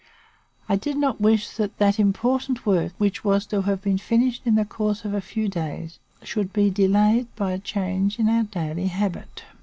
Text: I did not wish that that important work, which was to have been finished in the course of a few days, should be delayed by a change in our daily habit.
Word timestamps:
I 0.67 0.77
did 0.77 0.97
not 0.97 1.21
wish 1.21 1.47
that 1.57 1.77
that 1.77 1.99
important 1.99 2.65
work, 2.65 2.91
which 2.97 3.23
was 3.23 3.45
to 3.45 3.61
have 3.61 3.83
been 3.83 3.99
finished 3.99 4.41
in 4.45 4.55
the 4.55 4.65
course 4.65 5.05
of 5.05 5.13
a 5.13 5.21
few 5.21 5.47
days, 5.47 5.99
should 6.23 6.51
be 6.51 6.71
delayed 6.71 7.27
by 7.35 7.51
a 7.51 7.59
change 7.59 8.17
in 8.17 8.27
our 8.27 8.41
daily 8.41 8.87
habit. 8.87 9.43